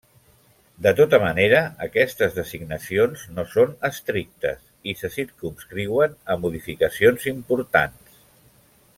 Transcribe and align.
De 0.83 0.91
tota 0.99 1.17
manera 1.23 1.57
aquestes 1.87 2.33
designacions 2.37 3.25
no 3.35 3.45
són 3.51 3.75
estrictes 3.89 4.63
i 4.93 4.95
se 5.03 5.11
circumscriuen 5.17 6.17
a 6.33 6.39
modificacions 6.47 7.29
importants. 7.35 8.17